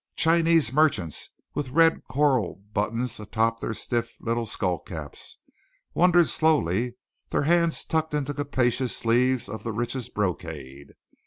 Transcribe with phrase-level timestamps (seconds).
[0.15, 5.37] Chinese merchants, with red coral buttons atop their stiff little skullcaps,
[5.93, 6.95] wandered slowly,
[7.29, 10.95] their hands tucked in capacious sleeves of the richest brocade.